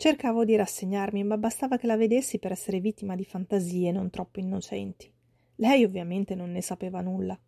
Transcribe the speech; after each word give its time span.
Cercavo 0.00 0.46
di 0.46 0.56
rassegnarmi, 0.56 1.22
ma 1.24 1.36
bastava 1.36 1.76
che 1.76 1.86
la 1.86 1.98
vedessi 1.98 2.38
per 2.38 2.52
essere 2.52 2.80
vittima 2.80 3.14
di 3.14 3.22
fantasie 3.22 3.92
non 3.92 4.08
troppo 4.08 4.40
innocenti. 4.40 5.12
Lei 5.56 5.84
ovviamente 5.84 6.34
non 6.34 6.50
ne 6.52 6.62
sapeva 6.62 7.02
nulla. 7.02 7.38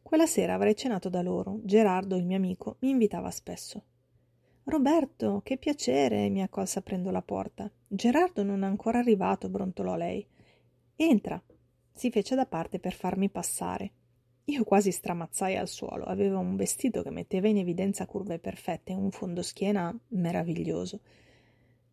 Quella 0.00 0.24
sera 0.24 0.54
avrei 0.54 0.74
cenato 0.74 1.10
da 1.10 1.20
loro. 1.20 1.60
Gerardo, 1.62 2.16
il 2.16 2.24
mio 2.24 2.38
amico, 2.38 2.76
mi 2.78 2.88
invitava 2.88 3.30
spesso. 3.30 3.82
Roberto, 4.64 5.42
che 5.44 5.58
piacere, 5.58 6.30
mi 6.30 6.40
accolse 6.40 6.78
aprendo 6.78 7.10
la 7.10 7.20
porta. 7.20 7.70
Gerardo 7.86 8.42
non 8.44 8.62
è 8.62 8.66
ancora 8.66 9.00
arrivato, 9.00 9.50
brontolò 9.50 9.94
lei. 9.94 10.26
Entra. 10.96 11.38
Si 11.92 12.10
fece 12.10 12.34
da 12.34 12.46
parte 12.46 12.78
per 12.78 12.94
farmi 12.94 13.28
passare. 13.28 13.92
Io 14.44 14.64
quasi 14.64 14.90
stramazzai 14.90 15.54
al 15.54 15.68
suolo. 15.68 16.06
Aveva 16.06 16.38
un 16.38 16.56
vestito 16.56 17.02
che 17.02 17.10
metteva 17.10 17.48
in 17.48 17.58
evidenza 17.58 18.06
curve 18.06 18.38
perfette 18.38 18.92
e 18.92 18.96
un 18.96 19.10
fondoschiena 19.10 19.94
meraviglioso. 20.08 21.00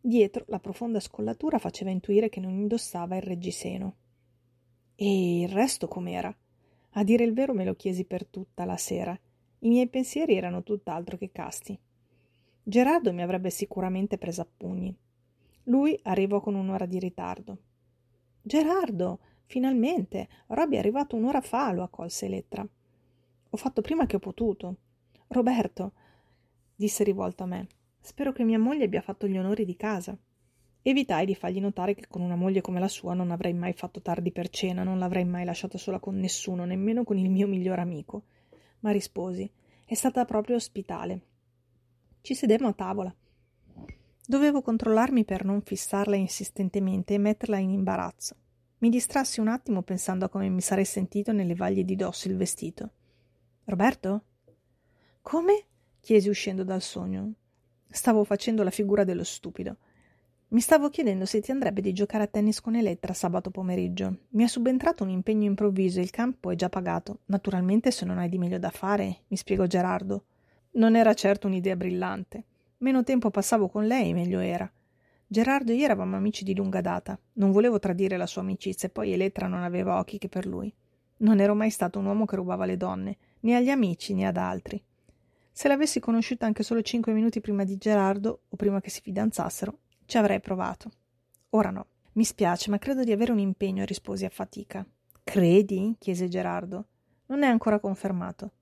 Dietro 0.08 0.44
la 0.48 0.58
profonda 0.58 1.00
scollatura 1.00 1.58
faceva 1.58 1.90
intuire 1.90 2.30
che 2.30 2.40
non 2.40 2.54
indossava 2.54 3.16
il 3.16 3.20
reggiseno. 3.20 3.96
E 4.94 5.40
il 5.42 5.50
resto 5.50 5.86
com'era? 5.86 6.34
A 6.92 7.04
dire 7.04 7.24
il 7.24 7.34
vero 7.34 7.52
me 7.52 7.66
lo 7.66 7.74
chiesi 7.74 8.06
per 8.06 8.24
tutta 8.24 8.64
la 8.64 8.78
sera. 8.78 9.12
I 9.58 9.68
miei 9.68 9.86
pensieri 9.86 10.34
erano 10.34 10.62
tutt'altro 10.62 11.18
che 11.18 11.30
casti. 11.30 11.78
Gerardo 12.62 13.12
mi 13.12 13.20
avrebbe 13.20 13.50
sicuramente 13.50 14.16
preso 14.16 14.40
a 14.40 14.46
pugni. 14.56 14.96
Lui 15.64 16.00
arrivò 16.04 16.40
con 16.40 16.54
un'ora 16.54 16.86
di 16.86 16.98
ritardo. 16.98 17.58
Gerardo, 18.40 19.18
finalmente! 19.44 20.26
Robby 20.46 20.76
è 20.76 20.78
arrivato 20.78 21.16
un'ora 21.16 21.42
fa, 21.42 21.70
lo 21.72 21.82
accolse 21.82 22.24
Elettra. 22.24 22.66
Ho 23.50 23.56
fatto 23.58 23.82
prima 23.82 24.06
che 24.06 24.16
ho 24.16 24.20
potuto. 24.20 24.76
Roberto, 25.26 25.92
disse 26.74 27.04
rivolto 27.04 27.42
a 27.42 27.46
me, 27.46 27.66
spero 28.08 28.32
che 28.32 28.42
mia 28.42 28.58
moglie 28.58 28.84
abbia 28.84 29.02
fatto 29.02 29.26
gli 29.26 29.36
onori 29.36 29.66
di 29.66 29.76
casa. 29.76 30.16
Evitai 30.80 31.26
di 31.26 31.34
fargli 31.34 31.60
notare 31.60 31.94
che 31.94 32.06
con 32.08 32.22
una 32.22 32.36
moglie 32.36 32.62
come 32.62 32.80
la 32.80 32.88
sua 32.88 33.12
non 33.12 33.30
avrei 33.30 33.52
mai 33.52 33.74
fatto 33.74 34.00
tardi 34.00 34.32
per 34.32 34.48
cena, 34.48 34.82
non 34.82 34.98
l'avrei 34.98 35.26
mai 35.26 35.44
lasciata 35.44 35.76
sola 35.76 36.00
con 36.00 36.18
nessuno, 36.18 36.64
nemmeno 36.64 37.04
con 37.04 37.18
il 37.18 37.28
mio 37.28 37.46
miglior 37.46 37.78
amico. 37.78 38.22
Ma 38.80 38.92
risposi: 38.92 39.48
È 39.84 39.92
stata 39.92 40.24
proprio 40.24 40.56
ospitale. 40.56 41.20
Ci 42.22 42.34
sedemmo 42.34 42.68
a 42.68 42.72
tavola. 42.72 43.14
Dovevo 44.26 44.62
controllarmi 44.62 45.26
per 45.26 45.44
non 45.44 45.60
fissarla 45.60 46.16
insistentemente 46.16 47.12
e 47.12 47.18
metterla 47.18 47.58
in 47.58 47.70
imbarazzo. 47.70 48.36
Mi 48.78 48.88
distrassi 48.88 49.40
un 49.40 49.48
attimo 49.48 49.82
pensando 49.82 50.24
a 50.24 50.30
come 50.30 50.48
mi 50.48 50.62
sarei 50.62 50.86
sentito 50.86 51.32
nelle 51.32 51.54
vaglie 51.54 51.84
di 51.84 51.94
dosso 51.94 52.28
il 52.28 52.38
vestito. 52.38 52.90
Roberto? 53.64 54.22
Come? 55.20 55.64
chiesi 56.00 56.30
uscendo 56.30 56.64
dal 56.64 56.80
sogno. 56.80 57.34
Stavo 57.90 58.22
facendo 58.24 58.62
la 58.62 58.70
figura 58.70 59.02
dello 59.02 59.24
stupido. 59.24 59.76
Mi 60.48 60.60
stavo 60.60 60.88
chiedendo 60.90 61.26
se 61.26 61.40
ti 61.40 61.50
andrebbe 61.50 61.80
di 61.80 61.92
giocare 61.92 62.24
a 62.24 62.26
tennis 62.26 62.60
con 62.60 62.74
Elettra 62.74 63.12
sabato 63.12 63.50
pomeriggio. 63.50 64.20
Mi 64.30 64.44
è 64.44 64.46
subentrato 64.46 65.02
un 65.02 65.10
impegno 65.10 65.44
improvviso 65.44 65.98
e 65.98 66.02
il 66.02 66.10
campo 66.10 66.50
è 66.50 66.54
già 66.54 66.68
pagato. 66.68 67.20
Naturalmente 67.26 67.90
se 67.90 68.04
non 68.04 68.18
hai 68.18 68.28
di 68.28 68.38
meglio 68.38 68.58
da 68.58 68.70
fare, 68.70 69.20
mi 69.28 69.36
spiegò 69.36 69.66
Gerardo. 69.66 70.24
Non 70.72 70.96
era 70.96 71.14
certo 71.14 71.46
un'idea 71.46 71.76
brillante. 71.76 72.44
Meno 72.78 73.02
tempo 73.04 73.30
passavo 73.30 73.68
con 73.68 73.86
lei, 73.86 74.12
meglio 74.12 74.38
era. 74.38 74.70
Gerardo 75.26 75.72
e 75.72 75.74
io 75.74 75.84
eravamo 75.84 76.16
amici 76.16 76.44
di 76.44 76.54
lunga 76.54 76.80
data. 76.80 77.18
Non 77.34 77.50
volevo 77.50 77.78
tradire 77.78 78.16
la 78.16 78.26
sua 78.26 78.42
amicizia 78.42 78.88
e 78.88 78.90
poi 78.90 79.12
Elettra 79.12 79.48
non 79.48 79.62
aveva 79.62 79.98
occhi 79.98 80.18
che 80.18 80.28
per 80.28 80.46
lui. 80.46 80.72
Non 81.18 81.40
ero 81.40 81.54
mai 81.54 81.70
stato 81.70 81.98
un 81.98 82.06
uomo 82.06 82.24
che 82.24 82.36
rubava 82.36 82.64
le 82.64 82.76
donne, 82.76 83.16
né 83.40 83.56
agli 83.56 83.70
amici 83.70 84.14
né 84.14 84.26
ad 84.26 84.36
altri. 84.36 84.82
Se 85.58 85.66
l'avessi 85.66 85.98
conosciuta 85.98 86.46
anche 86.46 86.62
solo 86.62 86.82
cinque 86.82 87.12
minuti 87.12 87.40
prima 87.40 87.64
di 87.64 87.78
Gerardo 87.78 88.42
o 88.48 88.56
prima 88.56 88.80
che 88.80 88.90
si 88.90 89.00
fidanzassero, 89.00 89.78
ci 90.06 90.16
avrei 90.16 90.38
provato. 90.38 90.88
Ora 91.50 91.70
no. 91.70 91.86
Mi 92.12 92.22
spiace, 92.22 92.70
ma 92.70 92.78
credo 92.78 93.02
di 93.02 93.10
avere 93.10 93.32
un 93.32 93.40
impegno, 93.40 93.84
risposi 93.84 94.24
a 94.24 94.28
fatica. 94.28 94.86
Credi? 95.24 95.96
chiese 95.98 96.28
Gerardo. 96.28 96.86
Non 97.26 97.42
è 97.42 97.48
ancora 97.48 97.80
confermato. 97.80 98.52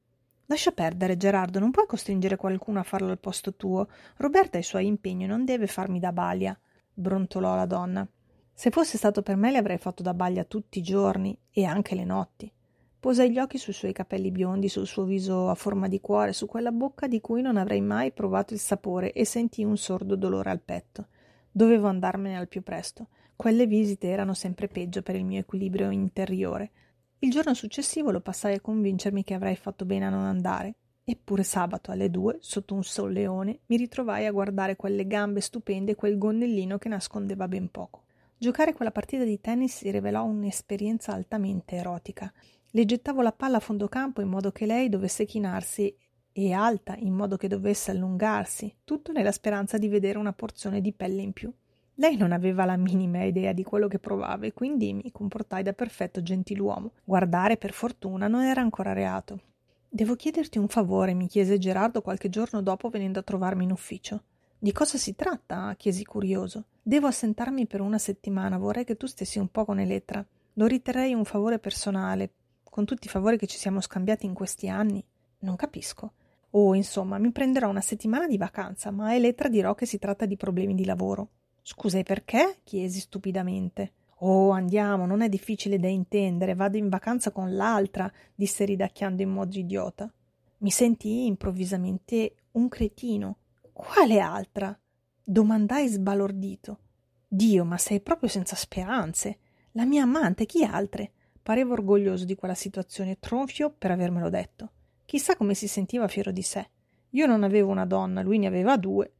Lascia 0.47 0.71
perdere, 0.71 1.19
Gerardo, 1.19 1.59
non 1.59 1.71
puoi 1.71 1.85
costringere 1.85 2.37
qualcuno 2.37 2.81
a 2.81 2.83
farlo 2.83 3.11
al 3.11 3.19
posto 3.19 3.55
tuo. 3.56 3.89
Roberta 4.17 4.56
ha 4.56 4.61
i 4.61 4.65
suoi 4.65 4.87
impegni 4.87 5.27
non 5.27 5.45
deve 5.45 5.67
farmi 5.67 5.99
da 5.99 6.12
balia, 6.12 6.59
brontolò 6.95 7.56
la 7.56 7.67
donna. 7.67 8.09
Se 8.55 8.71
fosse 8.71 8.97
stato 8.97 9.21
per 9.21 9.37
me 9.37 9.51
le 9.51 9.59
avrei 9.59 9.77
fatto 9.77 10.03
da 10.03 10.15
baglia 10.15 10.45
tutti 10.45 10.79
i 10.79 10.83
giorni 10.83 11.39
e 11.51 11.67
anche 11.67 11.95
le 11.95 12.05
notti. 12.05 12.51
Posai 13.06 13.31
gli 13.31 13.39
occhi 13.39 13.56
sui 13.56 13.72
suoi 13.72 13.93
capelli 13.93 14.33
biondi, 14.33 14.69
sul 14.69 14.89
suo 14.89 15.05
viso 15.05 15.49
a 15.49 15.55
forma 15.55 15.87
di 15.87 16.00
cuore, 16.00 16.33
su 16.33 16.47
quella 16.47 16.72
bocca 16.72 17.06
di 17.06 17.21
cui 17.21 17.41
non 17.41 17.56
avrei 17.56 17.81
mai 17.81 18.11
provato 18.11 18.53
il 18.53 18.59
sapore 18.59 19.12
e 19.12 19.25
sentii 19.25 19.62
un 19.62 19.77
sordo 19.77 20.17
dolore 20.17 20.50
al 20.50 20.61
petto. 20.61 21.06
Dovevo 21.49 21.87
andarmene 21.87 22.37
al 22.37 22.49
più 22.49 22.65
presto. 22.65 23.06
Quelle 23.37 23.69
visite 23.69 24.09
erano 24.09 24.34
sempre 24.34 24.67
peggio 24.67 25.03
per 25.03 25.15
il 25.15 25.25
mio 25.25 25.39
equilibrio 25.39 25.91
interiore. 25.91 26.71
Il 27.21 27.31
giorno 27.31 27.55
successivo 27.55 28.11
lo 28.11 28.21
passai 28.21 28.55
a 28.55 28.61
convincermi 28.61 29.23
che 29.23 29.34
avrei 29.34 29.55
fatto 29.55 29.84
bene 29.84 30.06
a 30.06 30.11
non 30.11 30.25
andare. 30.25 30.75
Eppure 31.05 31.44
sabato 31.44 31.93
alle 31.93 32.11
due, 32.11 32.38
sotto 32.41 32.75
un 32.75 32.83
solleone, 32.83 33.61
mi 33.67 33.77
ritrovai 33.77 34.27
a 34.27 34.33
guardare 34.33 34.75
quelle 34.75 35.06
gambe 35.06 35.41
stupende 35.41 35.93
e 35.93 35.94
quel 35.94 36.19
gonnellino 36.19 36.77
che 36.77 36.88
nascondeva 36.88 37.47
ben 37.47 37.71
poco. 37.71 38.03
Giocare 38.38 38.75
quella 38.75 38.91
partita 38.91 39.25
di 39.25 39.41
tennis 39.41 39.77
si 39.77 39.91
rivelò 39.91 40.25
un'esperienza 40.25 41.12
altamente 41.12 41.77
erotica. 41.77 42.31
Le 42.76 42.84
gettavo 42.84 43.22
la 43.22 43.32
palla 43.32 43.56
a 43.56 43.60
fondo 43.60 43.88
campo 43.88 44.20
in 44.20 44.28
modo 44.28 44.53
che 44.53 44.66
lei 44.66 44.91
dovesse 44.91 45.25
chinarsi 45.25 45.97
e 46.31 46.53
alta 46.53 46.94
in 46.98 47.14
modo 47.14 47.38
che 47.38 47.48
dovesse 47.48 47.91
allungarsi, 47.91 48.70
tutto 48.84 49.12
nella 49.12 49.32
speranza 49.32 49.78
di 49.78 49.88
vedere 49.88 50.19
una 50.19 50.34
porzione 50.34 50.82
di 50.82 50.92
pelle 50.92 51.22
in 51.22 51.32
più. 51.32 51.50
Lei 51.94 52.19
non 52.19 52.32
aveva 52.32 52.66
la 52.66 52.76
minima 52.76 53.22
idea 53.22 53.54
di 53.54 53.62
quello 53.62 53.88
che 53.88 53.98
provava 53.98 54.44
e 54.44 54.53
quindi 54.53 54.92
mi 54.92 55.10
comportai 55.10 55.62
da 55.62 55.72
perfetto 55.72 56.22
gentiluomo. 56.22 56.92
Guardare, 57.03 57.56
per 57.56 57.72
fortuna, 57.72 58.28
non 58.28 58.42
era 58.42 58.60
ancora 58.60 58.93
reato. 58.93 59.41
Devo 59.88 60.14
chiederti 60.14 60.58
un 60.58 60.69
favore, 60.69 61.14
mi 61.14 61.28
chiese 61.28 61.56
Gerardo 61.56 62.03
qualche 62.03 62.28
giorno 62.28 62.60
dopo 62.60 62.91
venendo 62.91 63.20
a 63.20 63.22
trovarmi 63.22 63.64
in 63.64 63.72
ufficio. 63.72 64.25
Di 64.58 64.72
cosa 64.72 64.98
si 64.98 65.14
tratta? 65.14 65.75
chiesi 65.78 66.04
curioso. 66.04 66.64
Devo 66.82 67.06
assentarmi 67.06 67.66
per 67.66 67.81
una 67.81 67.97
settimana, 67.97 68.58
vorrei 68.58 68.84
che 68.84 68.98
tu 68.98 69.06
stessi 69.06 69.38
un 69.38 69.48
po' 69.48 69.64
con 69.64 69.81
Elettra. 69.81 70.22
Lo 70.58 70.66
riterrei 70.66 71.14
un 71.14 71.25
favore 71.25 71.58
personale, 71.58 72.32
con 72.76 72.84
tutti 72.84 73.06
i 73.06 73.10
favori 73.10 73.38
che 73.38 73.47
ci 73.47 73.56
siamo 73.56 73.81
scambiati 73.81 74.26
in 74.26 74.34
questi 74.34 74.69
anni. 74.69 75.03
Non 75.38 75.56
capisco. 75.56 76.12
Oh, 76.50 76.75
insomma, 76.75 77.16
mi 77.16 77.32
prenderò 77.32 77.70
una 77.70 77.81
settimana 77.81 78.26
di 78.26 78.37
vacanza, 78.37 78.91
ma 78.91 79.06
a 79.06 79.14
Elettra 79.14 79.48
dirò 79.48 79.75
che 79.75 79.87
si 79.87 79.98
tratta 79.98 80.26
di 80.26 80.37
problemi 80.37 80.75
di 80.75 80.84
lavoro. 80.84 81.28
Scusa, 81.62 81.97
e 81.97 82.03
perché? 82.03 82.59
chiesi 82.64 83.00
stupidamente. 83.00 83.92
Oh, 84.19 84.50
andiamo, 84.50 85.06
non 85.06 85.22
è 85.22 85.31
difficile 85.31 85.78
da 85.78 85.88
intendere, 85.88 86.54
vado 86.54 86.76
in 86.76 86.91
vacanza 86.91 87.31
con 87.31 87.56
l'altra, 87.56 88.12
disse 88.34 88.66
ridacchiando 88.66 89.22
in 89.22 89.31
modo 89.31 89.56
idiota. 89.56 90.12
Mi 90.58 90.70
sentii 90.70 91.25
improvvisamente 91.25 92.34
un 92.52 92.69
cretino. 92.69 93.38
Quale 93.72 94.20
altra? 94.20 94.79
domandai 95.25 95.88
sbalordito. 95.88 96.79
Dio, 97.26 97.64
ma 97.64 97.79
sei 97.79 98.02
proprio 98.02 98.29
senza 98.29 98.55
speranze. 98.55 99.38
La 99.72 99.87
mia 99.87 100.02
amante, 100.02 100.44
chi 100.44 100.62
altre? 100.62 101.12
Parevo 101.46 101.75
orgoglioso 101.75 102.25
di 102.25 102.34
quella 102.34 102.56
situazione, 102.56 103.20
tronfio 103.20 103.70
per 103.70 103.93
avermelo 103.93 104.28
detto. 104.28 104.72
Chissà 105.04 105.37
come 105.37 105.54
si 105.54 105.69
sentiva 105.69 106.08
fiero 106.08 106.32
di 106.32 106.43
sé. 106.43 106.69
Io 107.10 107.26
non 107.26 107.44
avevo 107.44 107.70
una 107.70 107.87
donna, 107.87 108.20
lui 108.20 108.38
ne 108.38 108.48
aveva 108.48 108.76
due. 108.76 109.12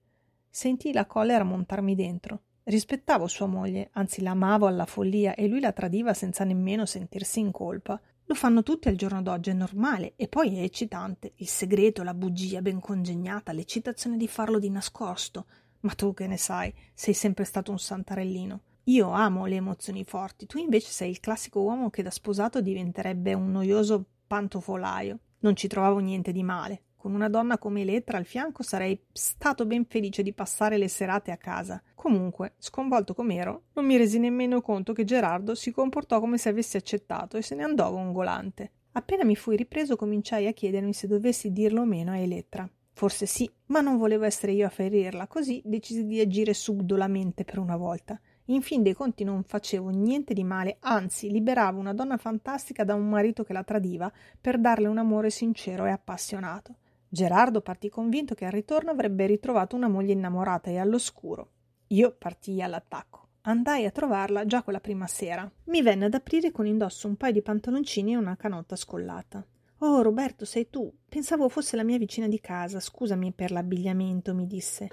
Sentii 0.51 0.93
la 0.93 1.07
collera 1.07 1.45
montarmi 1.45 1.95
dentro. 1.95 2.41
Rispettavo 2.65 3.29
sua 3.29 3.47
moglie, 3.47 3.91
anzi 3.93 4.23
l'amavo 4.23 4.67
alla 4.67 4.87
follia 4.87 5.37
e 5.37 5.47
lui 5.47 5.61
la 5.61 5.71
tradiva 5.71 6.15
senza 6.15 6.43
nemmeno 6.43 6.85
sentirsi 6.85 7.39
in 7.39 7.53
colpa. 7.53 8.01
Lo 8.25 8.35
fanno 8.35 8.65
tutti 8.65 8.89
al 8.89 8.97
giorno 8.97 9.23
d'oggi, 9.23 9.51
è 9.51 9.53
normale, 9.53 10.15
e 10.17 10.27
poi 10.27 10.59
è 10.59 10.63
eccitante. 10.63 11.35
Il 11.37 11.47
segreto, 11.47 12.03
la 12.03 12.13
bugia 12.13 12.61
ben 12.61 12.81
congegnata, 12.81 13.53
l'eccitazione 13.53 14.17
di 14.17 14.27
farlo 14.27 14.59
di 14.59 14.69
nascosto. 14.69 15.47
Ma 15.83 15.93
tu 15.93 16.13
che 16.13 16.27
ne 16.27 16.39
sai, 16.39 16.75
sei 16.93 17.15
sempre 17.15 17.45
stato 17.45 17.71
un 17.71 17.79
santarellino. 17.79 18.63
Io 18.89 19.11
amo 19.11 19.47
le 19.47 19.57
emozioni 19.57 20.05
forti, 20.05 20.47
tu 20.47 20.59
invece 20.59 20.91
sei 20.91 21.11
il 21.11 21.19
classico 21.19 21.61
uomo 21.61 21.91
che 21.91 22.05
da 22.05 22.11
sposato 22.11 22.61
diventerebbe 22.61 23.35
un 23.35 23.51
noioso 23.51 24.05
pantofolaio. 24.29 25.19
Non 25.41 25.57
ci 25.57 25.67
trovavo 25.67 25.99
niente 25.99 26.31
di 26.31 26.45
male. 26.45 26.83
Con 26.95 27.13
una 27.13 27.29
donna 27.29 27.59
come 27.59 27.81
Elettra 27.81 28.17
al 28.17 28.27
fianco 28.27 28.63
sarei 28.63 28.97
stato 29.11 29.67
ben 29.67 29.87
felice 29.87 30.23
di 30.23 30.33
passare 30.33 30.79
le 30.79 30.87
serate 30.87 31.33
a 31.33 31.37
casa. 31.37 31.83
Comunque, 31.97 32.55
sconvolto 32.59 33.13
com'ero, 33.13 33.65
non 33.73 33.87
mi 33.87 33.97
resi 33.97 34.21
nemmeno 34.21 34.61
conto 34.61 34.93
che 34.93 35.03
Gerardo 35.03 35.57
si 35.57 35.73
comportò 35.73 36.21
come 36.21 36.39
se 36.39 36.49
avesse 36.49 36.77
accettato 36.77 37.37
e 37.37 37.43
se 37.43 37.57
ne 37.57 37.65
andò 37.65 37.91
gongolante. 37.91 38.71
Appena 38.93 39.25
mi 39.25 39.35
fui 39.35 39.57
ripreso 39.57 39.97
cominciai 39.97 40.47
a 40.47 40.53
chiedermi 40.53 40.93
se 40.93 41.09
dovessi 41.09 41.51
dirlo 41.51 41.81
o 41.81 41.87
meno 41.87 42.13
a 42.13 42.19
Elettra. 42.19 42.71
Forse 42.93 43.27
sì, 43.27 43.51
ma 43.67 43.81
non 43.81 43.99
volevo 43.99 44.25
essere 44.25 44.53
io 44.53 44.65
a 44.65 44.71
ferirla, 44.71 45.27
così 45.27 45.61
decisi 45.65 46.07
di 46.07 46.21
agire 46.21 46.55
subdolamente 46.55 47.45
per 47.45 47.59
una 47.59 47.77
volta. 47.77 48.19
In 48.47 48.63
fin 48.63 48.83
dei 48.83 48.93
conti 48.93 49.25
non 49.25 49.43
facevo 49.43 49.89
niente 49.89 50.33
di 50.33 50.45
male, 50.45 50.77
anzi 50.81 51.31
liberavo 51.31 51.81
una 51.81 51.93
donna 51.93 52.17
fantastica 52.17 52.85
da 52.85 52.95
un 52.95 53.09
marito 53.09 53.43
che 53.43 53.53
la 53.53 53.65
tradiva 53.65 54.13
per 54.41 54.59
darle 54.61 54.87
un 54.87 54.99
amore 54.99 55.31
sincero 55.31 55.85
e 55.85 55.91
appassionato. 55.91 56.77
Gerardo 57.09 57.61
partì 57.61 57.89
convinto 57.89 58.35
che 58.35 58.45
al 58.45 58.53
ritorno 58.53 58.91
avrebbe 58.91 59.27
ritrovato 59.27 59.75
una 59.75 59.89
moglie 59.89 60.13
innamorata 60.13 60.71
e 60.71 60.79
all'oscuro. 60.79 61.51
Io 61.89 62.15
partii 62.17 62.63
all'attacco. 62.63 63.25
Andai 63.43 63.85
a 63.85 63.91
trovarla 63.91 64.47
già 64.47 64.63
quella 64.63 64.81
prima 64.81 65.07
sera. 65.07 65.51
Mi 65.65 65.83
venne 65.83 66.05
ad 66.05 66.15
aprire 66.15 66.53
con 66.53 66.67
indosso 66.67 67.09
un 67.09 67.17
paio 67.17 67.33
di 67.33 67.43
pantaloncini 67.43 68.13
e 68.13 68.17
una 68.17 68.37
canotta 68.37 68.77
scollata. 68.77 69.45
Oh, 69.79 70.03
Roberto, 70.03 70.45
sei 70.45 70.71
tu. 70.71 70.93
Pensavo 71.09 71.49
fosse 71.49 71.77
la 71.77 71.85
mia 71.85 71.99
vicina 71.99 72.29
di 72.29 72.41
casa. 72.41 72.81
Scusami 72.81 73.33
per 73.33 73.51
l'abbigliamento, 73.51 74.35
mi 74.35 74.47
disse. 74.47 74.89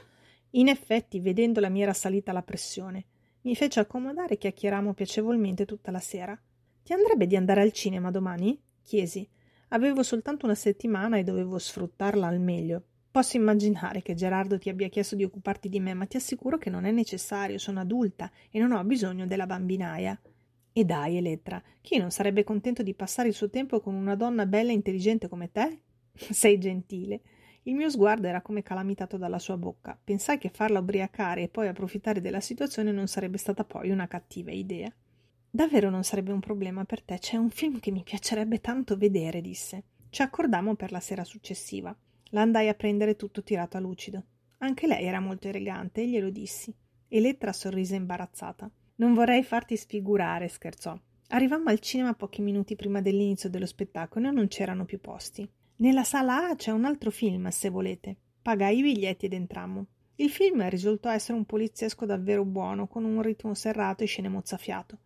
In 0.52 0.68
effetti, 0.68 1.20
vedendola 1.20 1.70
mi 1.70 1.82
era 1.82 1.94
salita 1.94 2.32
la 2.32 2.44
pressione. 2.44 3.06
Mi 3.44 3.56
fece 3.56 3.82
accomodare 3.82 4.36
e 4.36 4.38
chiacchierammo 4.38 4.94
piacevolmente 4.94 5.66
tutta 5.66 5.92
la 5.92 6.00
sera. 6.00 6.40
Ti 6.82 6.94
andrebbe 6.94 7.28
di 7.28 7.36
andare 7.36 7.62
al 7.62 7.74
cinema 7.74 8.10
domani? 8.10 8.58
chiesi. 8.82 9.28
Avevo 9.70 10.02
soltanto 10.02 10.46
una 10.46 10.56
settimana 10.56 11.18
e 11.18 11.24
dovevo 11.24 11.58
sfruttarla 11.58 12.26
al 12.26 12.40
meglio. 12.40 12.84
Posso 13.12 13.36
immaginare 13.36 14.02
che 14.02 14.14
Gerardo 14.14 14.58
ti 14.58 14.70
abbia 14.70 14.88
chiesto 14.88 15.16
di 15.16 15.26
occuparti 15.26 15.68
di 15.68 15.82
me, 15.82 15.94
ma 15.94 16.06
ti 16.06 16.16
assicuro 16.16 16.58
che 16.58 16.70
non 16.70 16.86
è 16.86 16.92
necessario, 16.92 17.58
sono 17.58 17.82
adulta 17.82 18.32
e 18.50 18.60
non 18.60 18.72
ho 18.72 18.84
bisogno 18.86 19.28
della 19.28 19.46
bambinaia. 19.46 20.18
E 20.72 20.86
dai, 20.86 21.18
Elettra, 21.18 21.62
chi 21.82 21.98
non 21.98 22.12
sarebbe 22.12 22.46
contento 22.46 22.82
di 22.82 22.94
passare 22.94 23.28
il 23.28 23.34
suo 23.34 23.50
tempo 23.50 23.82
con 23.82 23.94
una 23.94 24.16
donna 24.16 24.46
bella 24.46 24.72
e 24.72 24.76
intelligente 24.76 25.28
come 25.28 25.52
te? 25.52 25.80
Sei 26.16 26.58
gentile. 26.58 27.22
Il 27.66 27.76
mio 27.76 27.90
sguardo 27.90 28.28
era 28.28 28.42
come 28.42 28.62
calamitato 28.62 29.18
dalla 29.18 29.40
sua 29.40 29.56
bocca. 29.56 29.98
Pensai 30.02 30.38
che 30.38 30.50
farla 30.50 30.80
ubriacare 30.80 31.44
e 31.44 31.48
poi 31.48 31.70
approfittare 31.70 32.20
della 32.20 32.42
situazione 32.42 32.92
non 32.92 33.08
sarebbe 33.08 33.38
stata 33.38 33.64
poi 33.64 33.90
una 33.90 34.08
cattiva 34.08 34.52
idea. 34.52 34.94
Davvero 35.50 35.90
non 35.90 36.04
sarebbe 36.04 36.34
un 36.34 36.42
problema 36.42 36.84
per 36.84 37.02
te. 37.02 37.20
C'è 37.20 37.38
un 37.38 37.50
film 37.50 37.80
che 37.80 37.92
mi 37.92 38.04
piacerebbe 38.04 38.60
tanto 38.60 38.98
vedere, 38.98 39.40
disse. 39.40 39.84
Ci 40.10 40.22
accordammo 40.22 40.76
per 40.76 40.92
la 40.92 41.00
sera 41.00 41.24
successiva. 41.24 41.96
La 42.32 42.42
andai 42.42 42.68
a 42.68 42.74
prendere 42.74 43.16
tutto 43.16 43.44
tirato 43.44 43.78
a 43.78 43.80
lucido. 43.80 44.24
Anche 44.58 44.86
lei 44.86 45.06
era 45.06 45.22
molto 45.22 45.48
elegante 45.48 46.02
e 46.02 46.08
glielo 46.08 46.32
dissi. 46.32 46.74
Elettra 47.08 47.54
sorrise 47.54 47.96
imbarazzata. 47.96 48.70
Non 48.96 49.14
vorrei 49.14 49.44
farti 49.44 49.78
sfigurare, 49.78 50.50
scherzò. 50.50 51.00
Arrivammo 51.30 51.70
al 51.70 51.80
cinema 51.80 52.14
pochi 52.14 52.42
minuti 52.42 52.76
prima 52.76 53.00
dell'inizio 53.00 53.50
dello 53.50 53.66
spettacolo 53.66 54.28
e 54.28 54.32
non 54.32 54.48
c'erano 54.48 54.84
più 54.84 55.00
posti. 55.00 55.50
Nella 55.84 56.06
sala 56.06 56.48
A 56.48 56.56
c'è 56.56 56.72
un 56.72 56.86
altro 56.86 57.12
film, 57.12 57.50
se 57.50 57.68
volete. 57.68 58.16
Pagai 58.42 58.78
i 58.78 58.82
biglietti 58.82 59.26
ed 59.26 59.34
entrammo. 59.34 59.88
Il 60.16 60.30
film 60.30 60.66
risultò 60.70 61.10
essere 61.10 61.38
un 61.38 61.44
poliziesco 61.44 62.06
davvero 62.06 62.46
buono, 62.46 62.88
con 62.88 63.04
un 63.04 63.22
ritmo 63.22 63.54
serrato 63.54 64.02
e 64.02 64.06
scene 64.06 64.30
mozzafiato. 64.30 64.98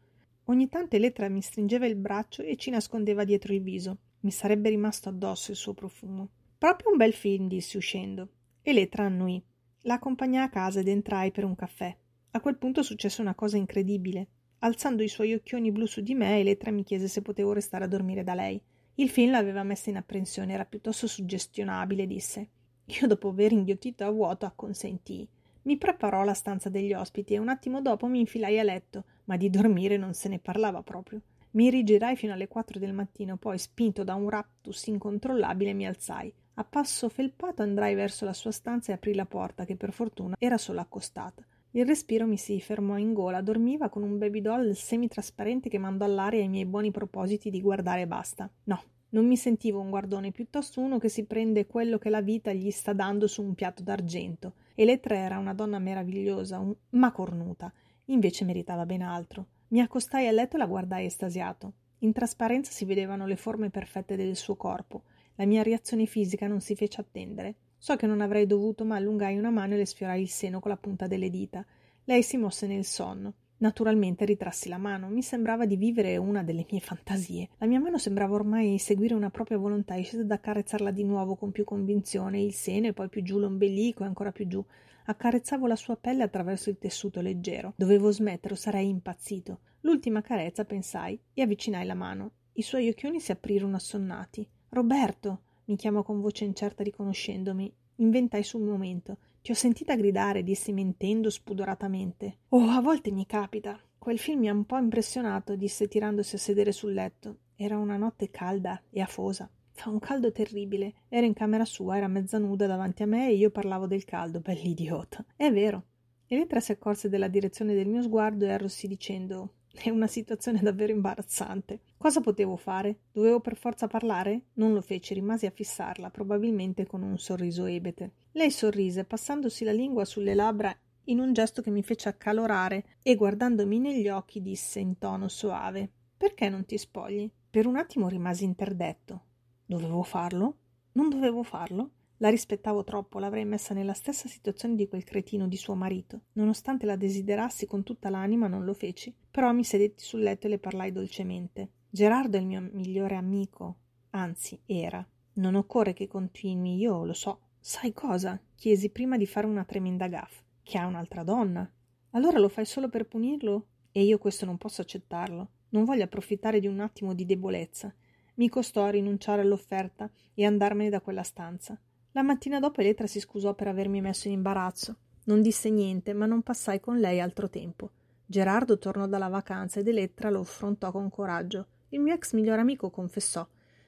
Ogni 0.44 0.70
tanto 0.70 0.96
Elettra 0.96 1.30
mi 1.30 1.42
stringeva 1.42 1.88
il 1.88 1.96
braccio 1.96 2.44
e 2.44 2.58
ci 2.58 2.70
nascondeva 2.70 3.24
dietro 3.24 3.56
il 3.56 3.64
viso. 3.64 3.98
Mi 4.20 4.30
sarebbe 4.30 4.70
rimasto 4.70 5.10
addosso 5.10 5.50
il 5.50 5.58
suo 5.58 5.74
profumo. 5.74 6.30
Proprio 6.60 6.92
un 6.92 6.98
bel 6.98 7.14
film, 7.14 7.48
dissi 7.48 7.78
uscendo. 7.78 8.30
Elettra 8.62 9.06
annui. 9.06 9.44
La 9.82 9.96
accompagnai 9.96 10.44
a 10.44 10.50
casa 10.50 10.82
ed 10.82 10.90
entrai 10.90 11.32
per 11.32 11.44
un 11.44 11.56
caffè. 11.56 11.98
A 12.30 12.40
quel 12.40 12.58
punto 12.58 12.84
successe 12.84 13.20
una 13.22 13.34
cosa 13.34 13.58
incredibile. 13.58 14.28
Alzando 14.60 15.02
i 15.02 15.08
suoi 15.08 15.34
occhioni 15.34 15.72
blu 15.72 15.88
su 15.88 16.02
di 16.02 16.14
me, 16.14 16.40
Elettra 16.40 16.70
mi 16.70 16.84
chiese 16.84 17.08
se 17.08 17.24
potevo 17.24 17.52
restare 17.52 17.86
a 17.86 17.88
dormire 17.88 18.24
da 18.24 18.36
lei. 18.36 18.62
Il 19.00 19.10
film 19.10 19.30
l'aveva 19.30 19.62
messa 19.62 19.92
in 19.92 19.98
apprensione, 19.98 20.54
era 20.54 20.66
piuttosto 20.66 21.06
suggestionabile, 21.06 22.08
disse. 22.08 22.48
Io, 22.86 23.06
dopo 23.06 23.30
aver 23.30 23.52
inghiottito 23.52 24.04
a 24.04 24.10
vuoto, 24.10 24.48
acconsentii. 24.48 25.28
Mi 25.64 25.78
preparò 25.78 26.24
la 26.24 26.34
stanza 26.34 26.70
degli 26.70 26.94
ospiti 26.94 27.36
e 27.36 27.38
un 27.38 27.50
attimo 27.50 27.80
dopo 27.80 28.08
mi 28.08 28.20
infilai 28.20 28.58
a 28.58 28.64
letto, 28.64 29.04
ma 29.26 29.38
di 29.38 29.52
dormire 29.52 29.98
non 29.98 30.16
se 30.16 30.30
ne 30.30 30.40
parlava 30.40 30.82
proprio. 30.82 31.22
Mi 31.52 31.70
rigirai 31.70 32.16
fino 32.16 32.34
alle 32.34 32.48
quattro 32.48 32.80
del 32.80 32.94
mattino, 32.94 33.38
poi, 33.38 33.60
spinto 33.60 34.04
da 34.04 34.16
un 34.16 34.30
raptus 34.32 34.88
incontrollabile, 34.88 35.74
mi 35.74 35.86
alzai. 35.86 36.34
A 36.56 36.64
passo 36.64 37.08
felpato 37.08 37.62
andrai 37.62 37.94
verso 37.94 38.26
la 38.26 38.34
sua 38.34 38.52
stanza 38.52 38.92
e 38.92 38.96
aprì 38.96 39.14
la 39.14 39.28
porta, 39.28 39.64
che 39.64 39.76
per 39.76 39.94
fortuna 39.94 40.36
era 40.40 40.58
solo 40.58 40.80
accostata. 40.80 41.46
Il 41.78 41.86
respiro 41.86 42.26
mi 42.26 42.38
si 42.38 42.60
fermò 42.60 42.98
in 42.98 43.14
gola, 43.14 43.40
dormiva 43.42 43.88
con 43.90 44.02
un 44.02 44.18
baby 44.18 44.42
doll 44.42 44.72
semitrasparente 44.72 45.70
che 45.70 45.78
mandò 45.78 46.06
all'aria 46.06 46.42
i 46.42 46.48
miei 46.48 46.66
buoni 46.66 46.90
propositi 46.90 47.52
di 47.52 47.62
guardare 47.62 48.02
e 48.02 48.08
basta. 48.08 48.50
No, 48.64 48.82
non 49.10 49.28
mi 49.28 49.38
sentivo 49.38 49.80
un 49.80 49.92
guardone, 49.92 50.32
piuttosto 50.32 50.82
uno 50.82 50.98
che 50.98 51.08
si 51.08 51.26
prende 51.26 51.68
quello 51.68 52.00
che 52.00 52.10
la 52.10 52.22
vita 52.22 52.52
gli 52.52 52.72
sta 52.72 52.94
dando 52.94 53.28
su 53.28 53.44
un 53.44 53.54
piatto 53.54 53.84
d'argento. 53.84 54.54
Elettra 54.74 55.18
era 55.18 55.38
una 55.38 55.54
donna 55.54 55.78
meravigliosa, 55.78 56.58
un... 56.58 56.74
ma 56.94 57.12
cornuta. 57.12 57.72
Invece 58.06 58.44
meritava 58.44 58.88
ben 58.88 59.04
altro. 59.04 59.46
Mi 59.68 59.80
accostai 59.80 60.26
al 60.26 60.34
letto 60.34 60.56
e 60.56 60.58
la 60.58 60.66
guardai 60.66 61.06
estasiato. 61.06 61.74
In 62.00 62.12
trasparenza 62.12 62.72
si 62.72 62.86
vedevano 62.86 63.28
le 63.28 63.36
forme 63.36 63.70
perfette 63.70 64.16
del 64.16 64.36
suo 64.36 64.56
corpo. 64.56 65.04
La 65.36 65.46
mia 65.46 65.62
reazione 65.62 66.08
fisica 66.08 66.48
non 66.48 66.60
si 66.60 66.76
fece 66.76 67.02
attendere. 67.02 67.56
So 67.78 67.96
che 67.96 68.08
non 68.08 68.22
avrei 68.22 68.46
dovuto, 68.46 68.86
ma 68.86 68.96
allungai 68.96 69.38
una 69.38 69.50
mano 69.50 69.74
e 69.74 69.78
le 69.78 69.86
sfiorai 69.86 70.22
il 70.22 70.30
seno 70.30 70.60
con 70.60 70.72
la 70.72 70.78
punta 70.78 71.08
delle 71.08 71.30
dita. 71.30 71.66
Lei 72.06 72.24
si 72.24 72.38
mosse 72.38 72.68
nel 72.68 72.86
sonno. 72.86 73.34
Naturalmente 73.60 74.24
ritrassi 74.26 74.70
la 74.70 74.78
mano. 74.78 75.10
Mi 75.10 75.22
sembrava 75.24 75.66
di 75.66 75.78
vivere 75.78 76.16
una 76.18 76.44
delle 76.44 76.66
mie 76.70 76.80
fantasie. 76.80 77.50
La 77.58 77.66
mia 77.66 77.80
mano 77.80 77.98
sembrava 77.98 78.36
ormai 78.36 78.78
seguire 78.78 79.16
una 79.16 79.32
propria 79.32 79.58
volontà 79.58 79.96
e 79.96 80.04
scese 80.04 80.22
ad 80.22 80.32
accarezzarla 80.32 80.92
di 80.92 81.04
nuovo 81.04 81.36
con 81.36 81.52
più 81.52 81.64
convinzione, 81.64 82.42
il 82.42 82.54
seno 82.54 82.88
e 82.88 82.94
poi 82.94 83.10
più 83.10 83.24
giù 83.24 83.40
l'ombelico 83.40 84.04
e 84.04 84.08
ancora 84.08 84.32
più 84.32 84.48
giù. 84.48 84.64
Accarezzavo 85.06 85.66
la 85.66 85.76
sua 85.76 85.96
pelle 85.96 86.24
attraverso 86.24 86.70
il 86.70 86.78
tessuto 86.78 87.22
leggero. 87.22 87.74
Dovevo 87.76 88.12
smettere 88.12 88.54
o 88.54 88.58
sarei 88.58 88.90
impazzito. 88.90 89.60
L'ultima 89.82 90.22
carezza, 90.22 90.66
pensai, 90.66 91.20
e 91.34 91.42
avvicinai 91.42 91.86
la 91.86 91.96
mano. 91.96 92.32
I 92.54 92.62
suoi 92.62 92.90
occhioni 92.90 93.20
si 93.20 93.32
aprirono 93.32 93.76
assonnati. 93.76 94.48
Roberto! 94.70 95.42
Mi 95.68 95.76
chiamò 95.76 96.02
con 96.04 96.22
voce 96.22 96.46
incerta 96.46 96.84
riconoscendomi. 96.84 97.74
Inventai 97.98 98.44
sul 98.44 98.62
momento. 98.62 99.18
Ti 99.42 99.52
ho 99.52 99.56
sentita 99.56 99.96
gridare, 99.96 100.44
dissi 100.44 100.72
mentendo 100.72 101.30
spudoratamente. 101.30 102.38
Oh, 102.50 102.70
a 102.70 102.80
volte 102.80 103.12
mi 103.12 103.26
capita. 103.26 103.78
Quel 103.98 104.18
film 104.18 104.40
mi 104.40 104.50
ha 104.50 104.54
un 104.54 104.66
po' 104.66 104.78
impressionato, 104.78 105.56
disse 105.56 105.88
tirandosi 105.88 106.36
a 106.36 106.40
sedere 106.40 106.72
sul 106.72 106.94
letto. 106.94 107.40
Era 107.56 107.78
una 107.78 107.98
notte 107.98 108.30
calda 108.30 108.82
e 108.90 109.02
afosa. 109.02 109.50
Fa 109.72 109.90
un 109.90 110.00
caldo 110.00 110.32
terribile. 110.32 110.94
Era 111.10 111.26
in 111.26 111.34
camera 111.34 111.66
sua, 111.66 111.98
era 111.98 112.08
mezza 112.08 112.38
nuda 112.38 112.66
davanti 112.66 113.04
a 113.04 113.08
me 113.08 113.28
e 113.28 113.34
io 113.34 113.50
parlavo 113.50 113.88
del 113.88 114.06
caldo, 114.06 114.40
bell'idiota. 114.40 115.26
È 115.36 115.52
vero. 115.52 115.84
Elettra 116.28 116.62
si 116.62 116.72
accorse 116.72 117.10
della 117.10 117.28
direzione 117.28 117.74
del 117.74 117.88
mio 117.88 118.02
sguardo 118.02 118.46
e 118.46 118.52
arrossì 118.52 118.88
dicendo 118.88 119.56
è 119.84 119.90
una 119.90 120.08
situazione 120.08 120.60
davvero 120.62 120.92
imbarazzante. 120.92 121.82
Cosa 121.98 122.22
potevo 122.22 122.56
fare? 122.56 123.02
Dovevo 123.12 123.40
per 123.40 123.56
forza 123.56 123.88
parlare? 123.88 124.48
Non 124.54 124.74
lo 124.74 124.82
feci, 124.82 125.14
rimasi 125.14 125.46
a 125.46 125.52
fissarla, 125.52 126.10
probabilmente 126.10 126.86
con 126.88 127.04
un 127.04 127.18
sorriso 127.20 127.66
ebete. 127.66 128.12
Lei 128.32 128.50
sorrise, 128.52 129.04
passandosi 129.04 129.64
la 129.64 129.72
lingua 129.72 130.06
sulle 130.06 130.34
labbra 130.34 130.76
in 131.06 131.20
un 131.20 131.32
gesto 131.34 131.62
che 131.62 131.70
mi 131.70 131.84
fece 131.84 132.10
accalorare 132.10 132.98
e 133.02 133.16
guardandomi 133.16 133.80
negli 133.80 134.10
occhi 134.10 134.42
disse 134.42 134.80
in 134.80 134.98
tono 134.98 135.28
soave 135.28 135.90
Perché 136.18 136.50
non 136.50 136.66
ti 136.66 136.78
spogli? 136.78 137.30
Per 137.50 137.66
un 137.66 137.78
attimo 137.78 138.10
rimasi 138.10 138.44
interdetto. 138.44 139.22
Dovevo 139.66 140.04
farlo? 140.04 140.58
Non 140.94 141.10
dovevo 141.10 141.44
farlo? 141.44 141.92
La 142.20 142.30
rispettavo 142.30 142.84
troppo, 142.84 143.20
l'avrei 143.20 143.46
messa 143.46 143.76
nella 143.76 143.94
stessa 143.94 144.28
situazione 144.28 144.74
di 144.74 144.88
quel 144.88 145.04
cretino 145.04 145.48
di 145.48 145.56
suo 145.56 145.76
marito. 145.76 146.22
Nonostante 146.34 146.88
la 146.88 146.96
desiderassi 146.96 147.68
con 147.68 147.84
tutta 147.84 148.10
l'anima, 148.10 148.48
non 148.48 148.66
lo 148.66 148.74
feci. 148.74 149.16
Però 149.30 149.52
mi 149.52 149.64
sedetti 149.64 150.04
sul 150.04 150.22
letto 150.22 150.48
e 150.48 150.50
le 150.50 150.58
parlai 150.58 150.92
dolcemente. 150.92 151.74
Gerardo 151.90 152.38
è 152.38 152.40
il 152.40 152.48
mio 152.48 152.68
migliore 152.72 153.16
amico. 153.16 153.78
Anzi, 154.12 154.60
era. 154.66 155.08
Non 155.34 155.54
occorre 155.54 155.94
che 155.94 156.08
continui, 156.08 156.78
io 156.78 157.06
lo 157.06 157.14
so. 157.14 157.42
Sai 157.60 157.94
cosa? 157.94 158.42
chiesi 158.56 158.90
prima 158.90 159.18
di 159.18 159.28
fare 159.28 159.46
una 159.46 159.64
tremenda 159.64 160.08
gaffa. 160.08 160.42
Che 160.64 160.78
ha 160.80 160.88
un'altra 160.88 161.24
donna. 161.24 161.72
Allora 162.12 162.40
lo 162.40 162.50
fai 162.50 162.66
solo 162.66 162.90
per 162.90 163.08
punirlo? 163.08 163.68
E 163.92 164.04
io 164.04 164.18
questo 164.18 164.46
non 164.46 164.58
posso 164.58 164.82
accettarlo. 164.82 165.50
Non 165.70 165.84
voglio 165.84 166.04
approfittare 166.04 166.60
di 166.60 166.68
un 166.68 166.80
attimo 166.80 167.14
di 167.14 167.26
debolezza. 167.26 167.94
Mi 168.36 168.50
costò 168.50 168.90
rinunciare 168.90 169.42
all'offerta 169.42 170.10
e 170.34 170.46
andarmene 170.46 170.90
da 170.90 171.02
quella 171.02 171.24
stanza. 171.24 171.80
La 172.18 172.24
mattina 172.24 172.60
dopo 172.60 172.82
Elettra 172.82 173.06
si 173.06 173.20
scusò 173.20 173.54
per 173.54 173.68
avermi 173.68 174.02
messo 174.02 174.28
in 174.28 174.34
imbarazzo. 174.34 174.96
Non 175.26 175.44
disse 175.44 175.70
niente, 175.70 176.14
ma 176.14 176.26
non 176.26 176.42
passai 176.42 176.80
con 176.80 176.98
lei 176.98 177.22
altro 177.22 177.48
tempo. 177.48 177.92
Gerardo 178.26 178.80
tornò 178.80 179.06
dalla 179.06 179.28
vacanza 179.28 179.80
ed 179.80 179.88
Elettra 179.88 180.32
lo 180.32 180.40
affrontò 180.40 180.92
con 180.92 181.12
coraggio. 181.12 181.68
Il 181.90 182.00
mio 182.00 182.16
ex 182.16 182.34
miglior 182.34 182.58
amico 182.58 182.90
confessò. 182.90 183.48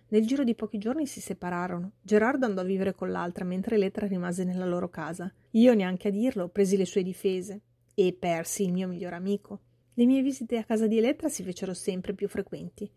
Nel 0.10 0.28
giro 0.28 0.44
di 0.44 0.54
pochi 0.54 0.78
giorni 0.78 1.08
si 1.08 1.22
separarono. 1.22 1.94
Gerardo 2.04 2.46
andò 2.46 2.62
a 2.62 2.66
vivere 2.66 2.94
con 2.94 3.10
l'altra, 3.10 3.46
mentre 3.46 3.78
Elettra 3.78 4.06
rimase 4.06 4.44
nella 4.44 4.68
loro 4.68 4.90
casa. 4.90 5.34
Io, 5.54 5.74
neanche 5.74 6.10
a 6.10 6.12
dirlo, 6.12 6.50
presi 6.50 6.78
le 6.78 6.86
sue 6.86 7.02
difese 7.02 7.62
e 7.96 8.14
persi 8.14 8.62
il 8.62 8.74
mio 8.74 8.88
miglior 8.88 9.14
amico. 9.14 9.60
Le 9.96 10.06
mie 10.06 10.22
visite 10.22 10.60
a 10.60 10.64
casa 10.66 10.86
di 10.86 11.00
Elettra 11.00 11.30
si 11.30 11.42
fecero 11.42 11.74
sempre 11.74 12.14
più 12.14 12.28
frequenti. 12.28 12.88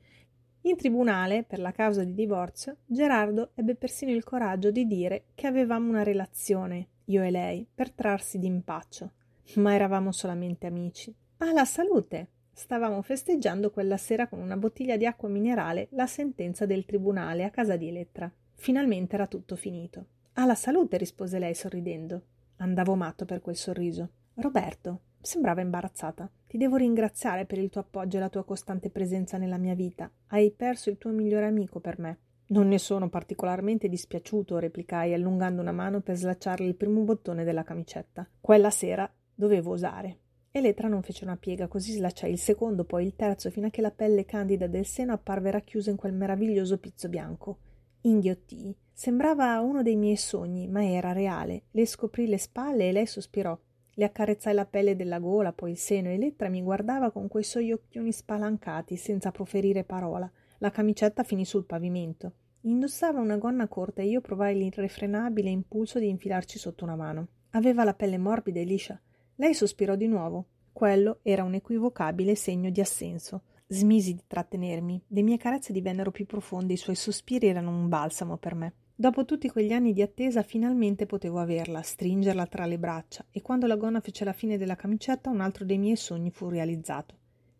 In 0.64 0.76
tribunale, 0.76 1.42
per 1.42 1.59
la 1.59 1.73
causa 1.73 2.04
di 2.04 2.14
divorzio, 2.14 2.76
Gerardo 2.87 3.50
ebbe 3.54 3.75
persino 3.75 4.12
il 4.12 4.23
coraggio 4.23 4.71
di 4.71 4.87
dire 4.87 5.25
che 5.35 5.49
avevamo 5.49 5.88
una 5.88 6.04
relazione, 6.04 6.87
io 7.07 7.23
e 7.23 7.31
lei, 7.33 7.66
per 7.75 7.90
trarsi 7.90 8.38
d'impaccio. 8.38 9.11
Ma 9.57 9.75
eravamo 9.75 10.12
solamente 10.12 10.69
amici. 10.69 11.12
Alla 11.38 11.64
salute! 11.64 12.28
Stavamo 12.52 13.02
festeggiando 13.02 13.71
quella 13.71 13.97
sera 13.97 14.28
con 14.28 14.38
una 14.38 14.57
bottiglia 14.57 14.97
di 14.97 15.07
acqua 15.07 15.28
minerale 15.28 15.88
la 15.92 16.07
sentenza 16.07 16.64
del 16.64 16.85
tribunale 16.85 17.45
a 17.45 17.50
casa 17.50 17.76
di 17.76 17.88
Elettra. 17.88 18.31
Finalmente 18.54 19.16
era 19.16 19.26
tutto 19.26 19.57
finito. 19.57 20.07
Alla 20.35 20.54
salute, 20.54 20.97
rispose 20.97 21.40
lei 21.40 21.54
sorridendo. 21.54 22.23
Andavo 22.59 22.95
matto 22.95 23.25
per 23.25 23.40
quel 23.40 23.57
sorriso. 23.57 24.11
Roberto, 24.35 25.00
sembrava 25.23 25.61
imbarazzata. 25.61 26.31
Ti 26.47 26.59
devo 26.59 26.76
ringraziare 26.76 27.47
per 27.47 27.59
il 27.59 27.71
tuo 27.71 27.81
appoggio 27.81 28.17
e 28.19 28.21
la 28.21 28.29
tua 28.29 28.45
costante 28.45 28.91
presenza 28.91 29.38
nella 29.38 29.57
mia 29.57 29.75
vita. 29.75 30.11
Hai 30.26 30.50
perso 30.50 30.91
il 30.91 30.99
tuo 30.99 31.11
migliore 31.11 31.47
amico 31.47 31.81
per 31.81 31.99
me. 31.99 32.19
Non 32.49 32.69
ne 32.69 32.79
sono 32.79 33.09
particolarmente 33.09 33.88
dispiaciuto, 33.88 34.59
replicai, 34.59 35.14
allungando 35.14 35.62
una 35.62 35.73
mano 35.73 36.00
per 36.00 36.17
slacciarle 36.17 36.67
il 36.67 36.75
primo 36.75 37.00
bottone 37.02 37.45
della 37.45 37.62
camicetta. 37.62 38.29
Quella 38.41 38.71
sera 38.71 39.11
dovevo 39.35 39.73
osare. 39.73 40.19
Elettra 40.50 40.88
non 40.88 41.02
fece 41.02 41.25
una 41.25 41.38
piega, 41.38 41.67
così 41.67 41.93
slacciai 41.93 42.31
il 42.31 42.38
secondo, 42.38 42.85
poi 42.85 43.07
il 43.07 43.17
terzo, 43.17 43.50
fino 43.50 43.69
a 43.69 43.71
che 43.71 43.81
la 43.81 43.91
pelle 43.91 44.26
candida 44.26 44.67
del 44.67 44.85
seno 44.85 45.14
apparve 45.14 45.50
racchiusa 45.50 45.88
in 45.88 45.97
quel 45.97 46.12
meraviglioso 46.12 46.79
pizzo 46.79 47.09
bianco. 47.09 47.59
Inghiottii. 48.02 48.76
Sembrava 48.93 49.59
uno 49.61 49.83
dei 49.83 49.97
miei 49.97 50.17
sogni, 50.17 50.69
ma 50.69 50.85
era 50.85 51.12
reale. 51.12 51.62
Le 51.71 51.87
scoprì 51.87 52.26
le 52.26 52.37
spalle 52.37 52.88
e 52.88 52.93
lei 52.93 53.07
sospirò. 53.07 53.59
Le 53.94 54.04
accarezzai 54.04 54.54
la 54.54 54.64
pelle 54.64 54.96
della 54.96 55.18
gola, 55.18 55.52
poi 55.52 55.72
il 55.72 55.76
seno, 55.76 56.08
e 56.08 56.14
Elettra 56.14 56.49
mi 56.49 56.62
guardava 56.62 57.11
con 57.11 57.28
quei 57.28 57.44
suoi 57.44 57.72
occhioni 57.72 58.11
spalancati, 58.11 58.96
senza 58.96 59.30
proferire 59.30 59.84
parola. 59.84 60.30
La 60.58 60.70
camicetta 60.70 61.22
finì 61.25 61.44
sul 61.44 61.66
pavimento. 61.66 62.32
Indossava 62.62 63.20
una 63.20 63.37
gonna 63.37 63.68
corta 63.68 64.00
e 64.00 64.06
io 64.06 64.20
provai 64.20 64.56
l'irrefrenabile 64.56 65.50
impulso 65.50 65.99
di 65.99 66.08
infilarci 66.08 66.58
sotto 66.58 66.84
una 66.84 66.96
mano. 66.96 67.28
Aveva 67.50 67.84
la 67.84 67.92
pelle 67.92 68.18
morbida 68.18 68.61
e 68.61 68.64
liscia. 68.64 69.00
Lei 69.34 69.52
sospirò 69.52 69.94
di 69.96 70.06
nuovo. 70.06 70.46
Quello 70.72 71.18
era 71.22 71.42
un 71.42 71.54
equivocabile 71.54 72.34
segno 72.34 72.70
di 72.70 72.80
assenso. 72.80 73.42
Smisi 73.66 74.14
di 74.14 74.22
trattenermi. 74.26 75.02
Le 75.08 75.22
mie 75.22 75.37
carezze 75.37 75.72
divennero 75.72 76.11
più 76.11 76.25
profonde, 76.25 76.75
i 76.75 76.78
suoi 76.78 76.94
sospiri 76.94 77.49
erano 77.49 77.70
un 77.70 77.88
balsamo 77.88 78.37
per 78.37 78.54
me. 78.54 78.72
Dopo 78.94 79.25
tutti 79.25 79.49
quegli 79.49 79.72
anni 79.72 79.92
di 79.92 80.02
attesa 80.02 80.42
finalmente 80.42 81.06
potevo 81.06 81.38
averla, 81.40 81.80
stringerla 81.80 82.46
tra 82.46 82.66
le 82.66 82.78
braccia, 82.78 83.25
e 83.30 83.40
quando 83.40 83.66
la 83.66 83.76
gonna 83.76 84.00
fece 84.00 84.25
la 84.25 84.32
fine 84.32 84.58
della 84.58 84.76
camicetta 84.76 85.30
un 85.30 85.40
altro 85.40 85.64
dei 85.64 85.78
miei 85.78 85.96
sogni 85.96 86.30
fu 86.30 86.49
realizzato. 86.49 87.16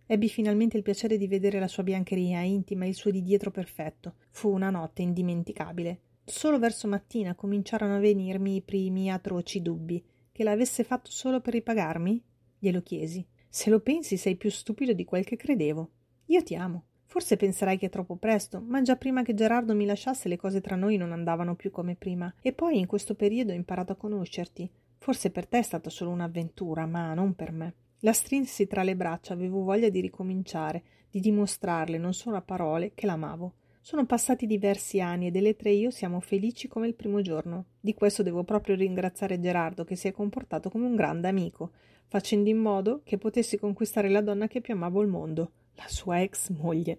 Ebbi 0.06 0.28
finalmente 0.28 0.76
il 0.76 0.82
piacere 0.82 1.16
di 1.16 1.26
vedere 1.26 1.58
la 1.58 1.68
sua 1.68 1.82
biancheria 1.82 2.40
intima 2.40 2.84
e 2.84 2.88
il 2.88 2.94
suo 2.94 3.10
di 3.10 3.22
dietro 3.22 3.50
perfetto. 3.50 4.16
Fu 4.30 4.52
una 4.52 4.68
notte 4.68 5.00
indimenticabile. 5.00 6.00
Solo 6.24 6.58
verso 6.58 6.86
mattina 6.86 7.34
cominciarono 7.34 7.96
a 7.96 7.98
venirmi 7.98 8.56
i 8.56 8.62
primi 8.62 9.10
atroci 9.10 9.62
dubbi. 9.62 10.04
Che 10.30 10.44
l'avesse 10.44 10.84
fatto 10.84 11.10
solo 11.10 11.40
per 11.40 11.54
ripagarmi? 11.54 12.22
Glielo 12.58 12.82
chiesi. 12.82 13.26
Se 13.48 13.70
lo 13.70 13.80
pensi 13.80 14.16
sei 14.18 14.36
più 14.36 14.50
stupido 14.50 14.92
di 14.92 15.04
quel 15.04 15.24
che 15.24 15.36
credevo. 15.36 15.90
Io 16.26 16.42
ti 16.42 16.54
amo. 16.54 16.84
Forse 17.12 17.37
penserai 17.37 17.76
che 17.76 17.87
è 17.87 17.90
troppo 17.90 18.16
presto, 18.16 18.62
ma 18.66 18.81
già 18.81 18.97
prima 18.97 19.23
che 19.23 19.35
Gerardo 19.35 19.75
mi 19.75 19.85
lasciasse 19.85 20.31
le 20.31 20.38
cose 20.38 20.62
tra 20.62 20.76
noi 20.76 20.97
non 20.97 21.12
andavano 21.12 21.54
più 21.54 21.71
come 21.71 21.95
prima. 21.95 22.33
E 22.40 22.54
poi 22.54 22.78
in 22.78 22.87
questo 22.87 23.14
periodo 23.14 23.52
ho 23.52 23.54
imparato 23.54 23.92
a 23.92 23.97
conoscerti. 23.97 24.66
Forse 24.97 25.31
per 25.31 25.47
te 25.47 25.59
è 25.59 25.62
stata 25.62 25.90
solo 25.90 26.09
un'avventura, 26.09 26.87
ma 26.87 27.12
non 27.12 27.35
per 27.35 27.52
me. 27.52 27.75
La 27.99 28.14
strinsi 28.14 28.66
tra 28.66 28.83
le 28.83 28.97
braccia, 28.97 29.35
avevo 29.35 29.62
voglia 29.62 29.90
di 29.90 30.00
ricominciare, 30.00 30.83
di 31.11 31.21
dimostrarle, 31.21 31.99
non 31.99 32.14
solo 32.14 32.38
a 32.38 32.40
parole, 32.40 32.92
che 32.95 33.04
l'amavo. 33.04 33.57
Sono 33.83 34.07
passati 34.07 34.47
diversi 34.47 34.99
anni 34.99 35.26
e 35.26 35.31
delle 35.31 35.54
tre 35.54 35.73
io 35.73 35.90
siamo 35.90 36.19
felici 36.19 36.66
come 36.66 36.87
il 36.87 36.95
primo 36.95 37.21
giorno. 37.21 37.66
Di 37.78 37.92
questo 37.92 38.23
devo 38.23 38.42
proprio 38.42 38.75
ringraziare 38.75 39.38
Gerardo 39.38 39.85
che 39.85 39.97
si 39.97 40.09
è 40.09 40.12
comportato 40.12 40.71
come 40.71 40.87
un 40.87 40.97
grande 40.97 41.28
amico, 41.28 41.73
facendo 42.07 42.49
in 42.49 42.57
modo 42.57 43.02
che 43.04 43.19
potessi 43.19 43.59
conquistare 43.59 44.09
la 44.09 44.23
donna 44.23 44.47
che 44.47 44.62
più 44.62 44.73
amavo 44.73 45.00
al 45.00 45.09
mondo 45.09 45.52
la 45.76 45.88
sua 45.88 46.22
ex 46.22 46.50
moglie. 46.50 46.98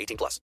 18 0.01 0.17
plus. 0.17 0.39